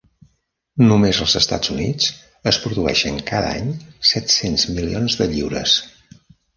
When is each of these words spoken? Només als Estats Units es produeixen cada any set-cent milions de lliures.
Només 0.85 1.19
als 1.25 1.35
Estats 1.39 1.73
Units 1.75 2.09
es 2.53 2.61
produeixen 2.65 3.23
cada 3.31 3.55
any 3.61 3.71
set-cent 4.15 4.61
milions 4.81 5.23
de 5.23 5.33
lliures. 5.39 5.81